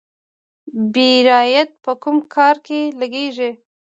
بیرایت 0.93 1.69
په 1.83 1.91
کوم 2.01 2.17
کار 2.35 2.55
کې 2.65 2.79
لګیږي؟ 2.99 3.49